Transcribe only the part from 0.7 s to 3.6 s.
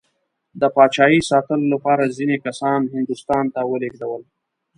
پاچایۍ ساتلو لپاره ځینې کسان هندوستان ته